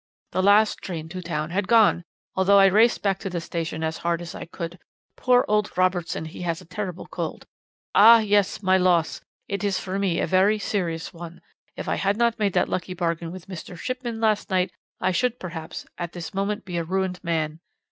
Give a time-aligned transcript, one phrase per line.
[0.31, 2.03] "'The last train to town had gone,
[2.33, 4.79] although I raced back to the station as hard as I could.
[5.15, 7.45] Poor old Robertson, he has a terrible cold.
[7.93, 8.63] Ah yes!
[8.63, 9.21] my loss!
[9.47, 11.39] it is for me a very serious one;
[11.75, 13.77] if I had not made that lucky bargain with Mr.
[13.77, 17.59] Shipman last night I should, perhaps, at this moment be a ruined man.